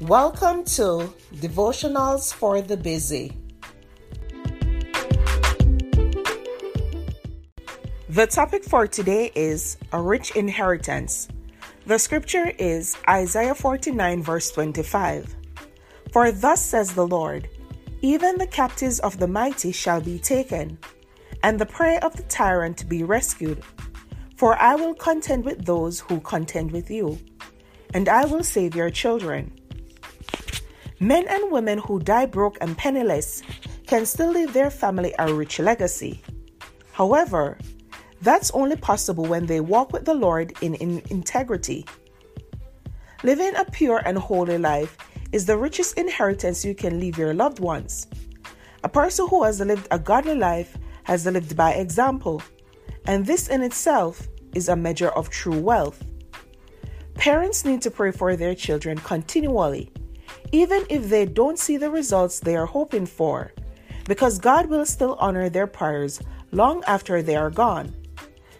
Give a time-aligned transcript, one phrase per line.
[0.00, 3.36] Welcome to Devotionals for the Busy.
[8.08, 11.28] The topic for today is a rich inheritance.
[11.84, 15.36] The scripture is Isaiah 49, verse 25.
[16.12, 17.50] For thus says the Lord,
[18.00, 20.78] even the captives of the mighty shall be taken,
[21.42, 23.62] and the prey of the tyrant be rescued.
[24.38, 27.18] For I will contend with those who contend with you,
[27.92, 29.59] and I will save your children.
[31.02, 33.42] Men and women who die broke and penniless
[33.86, 36.22] can still leave their family a rich legacy.
[36.92, 37.56] However,
[38.20, 41.86] that's only possible when they walk with the Lord in, in integrity.
[43.22, 44.98] Living a pure and holy life
[45.32, 48.06] is the richest inheritance you can leave your loved ones.
[48.84, 52.42] A person who has lived a godly life has lived by example,
[53.06, 56.04] and this in itself is a measure of true wealth.
[57.14, 59.90] Parents need to pray for their children continually,
[60.52, 63.52] even if they don't see the results they are hoping for,
[64.06, 66.20] because God will still honor their prayers
[66.52, 67.94] long after they are gone.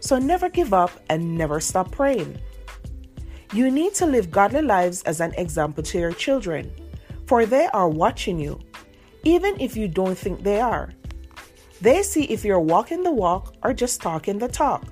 [0.00, 2.38] So never give up and never stop praying.
[3.52, 6.70] You need to live godly lives as an example to your children,
[7.26, 8.60] for they are watching you,
[9.24, 10.92] even if you don't think they are.
[11.80, 14.84] They see if you're walking the walk or just talking the talk.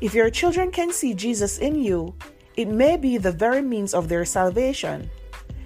[0.00, 2.14] If your children can see Jesus in you,
[2.56, 5.10] it may be the very means of their salvation.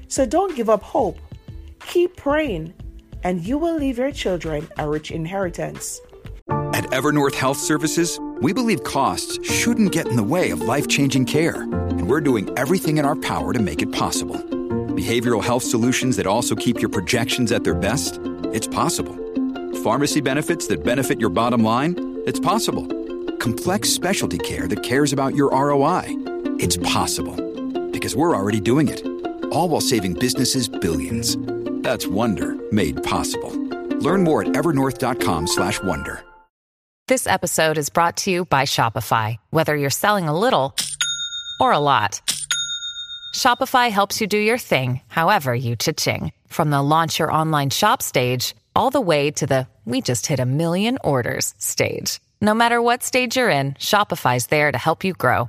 [0.08, 1.18] So don't give up hope.
[1.86, 2.74] Keep praying,
[3.22, 6.00] and you will leave your children a rich inheritance.
[6.72, 11.26] At Evernorth Health Services, we believe costs shouldn't get in the way of life changing
[11.26, 14.36] care, and we're doing everything in our power to make it possible.
[14.36, 18.18] Behavioral health solutions that also keep your projections at their best?
[18.52, 19.16] It's possible.
[19.82, 21.94] Pharmacy benefits that benefit your bottom line?
[22.26, 22.86] It's possible.
[23.38, 26.04] Complex specialty care that cares about your ROI?
[26.58, 27.36] It's possible.
[27.90, 29.17] Because we're already doing it.
[29.50, 31.36] All while saving businesses billions.
[31.82, 33.52] That's Wonder made possible.
[34.00, 36.24] Learn more at evernorth.com/wonder.
[37.08, 39.36] This episode is brought to you by Shopify.
[39.48, 40.74] Whether you're selling a little
[41.58, 42.20] or a lot,
[43.34, 46.32] Shopify helps you do your thing, however you cha-ching.
[46.48, 50.38] From the launch your online shop stage, all the way to the we just hit
[50.38, 52.20] a million orders stage.
[52.42, 55.48] No matter what stage you're in, Shopify's there to help you grow.